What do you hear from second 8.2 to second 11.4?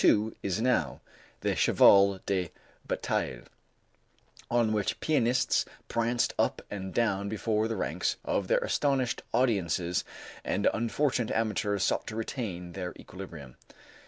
of their astonished audiences and unfortunate